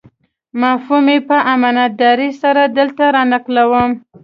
[0.61, 3.91] مفهوم یې په امانتدارۍ سره دلته رانقلوم.